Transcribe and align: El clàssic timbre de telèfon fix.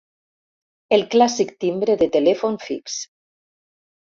El 0.97 1.03
clàssic 1.11 1.51
timbre 1.65 1.99
de 2.01 2.09
telèfon 2.17 2.59
fix. 2.67 2.97